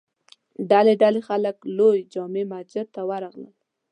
ډلې 0.69 0.93
ډلې 1.01 1.21
خلک 1.29 1.55
لوی 1.77 1.99
جامع 2.13 2.43
مسجد 2.51 2.87
ته 2.95 3.01
ور 3.09 3.21
راغلل. 3.25 3.55